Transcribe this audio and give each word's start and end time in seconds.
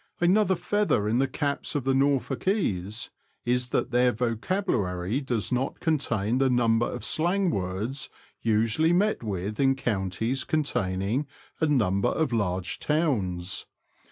Another 0.19 0.55
feather 0.55 1.07
in 1.07 1.19
the 1.19 1.27
caps 1.27 1.75
of 1.75 1.83
the 1.83 1.93
Norfolkese, 1.93 3.11
is 3.45 3.69
that 3.69 3.91
their 3.91 4.11
vocabulary 4.11 5.21
does 5.21 5.51
not 5.51 5.79
contain 5.79 6.39
the 6.39 6.49
number 6.49 6.87
of 6.91 7.05
slang 7.05 7.51
words 7.51 8.09
usually 8.41 8.93
met 8.93 9.21
with 9.21 9.59
in 9.59 9.75
counties 9.75 10.43
containing 10.43 11.27
a 11.59 11.67
number 11.67 12.09
of 12.09 12.33
large 12.33 12.79
towns. 12.79 13.67